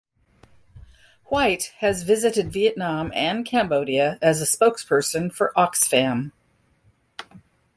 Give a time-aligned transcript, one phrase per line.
[1.25, 6.31] Whyte has visited Vietnam and Cambodia as a spokesperson for Oxfam.